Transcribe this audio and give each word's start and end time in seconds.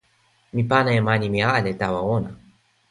mi 0.53 0.61
pana 0.69 0.91
e 0.99 0.99
mani 1.07 1.27
mi 1.33 1.39
ale 1.55 1.71
tawa 1.81 2.01
ona. 2.17 2.31